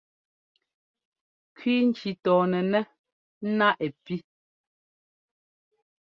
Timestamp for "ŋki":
1.89-2.09